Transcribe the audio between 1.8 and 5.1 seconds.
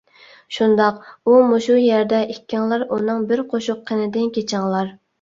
يەردە. ئىككىڭلار ئۇنىڭ بىر قوشۇق قېنىدىن كېچىڭلار.